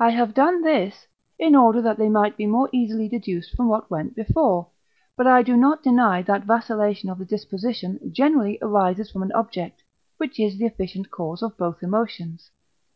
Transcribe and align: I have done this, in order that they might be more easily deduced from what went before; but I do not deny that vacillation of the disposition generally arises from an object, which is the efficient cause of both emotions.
I 0.00 0.10
have 0.10 0.34
done 0.34 0.62
this, 0.62 1.06
in 1.38 1.54
order 1.54 1.80
that 1.82 1.98
they 1.98 2.08
might 2.08 2.36
be 2.36 2.46
more 2.46 2.68
easily 2.72 3.08
deduced 3.08 3.52
from 3.54 3.68
what 3.68 3.88
went 3.88 4.16
before; 4.16 4.66
but 5.16 5.24
I 5.24 5.42
do 5.44 5.56
not 5.56 5.84
deny 5.84 6.20
that 6.22 6.42
vacillation 6.46 7.08
of 7.08 7.18
the 7.18 7.24
disposition 7.24 8.00
generally 8.12 8.58
arises 8.60 9.08
from 9.08 9.22
an 9.22 9.30
object, 9.30 9.84
which 10.16 10.40
is 10.40 10.58
the 10.58 10.66
efficient 10.66 11.12
cause 11.12 11.42
of 11.44 11.56
both 11.56 11.80
emotions. 11.80 12.50